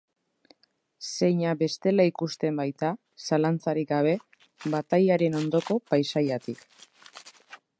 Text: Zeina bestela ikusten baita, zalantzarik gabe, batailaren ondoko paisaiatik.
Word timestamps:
Zeina 1.07 1.51
bestela 1.59 2.05
ikusten 2.11 2.61
baita, 2.61 2.89
zalantzarik 3.25 3.91
gabe, 3.93 4.15
batailaren 4.77 5.37
ondoko 5.43 5.79
paisaiatik. 5.93 6.67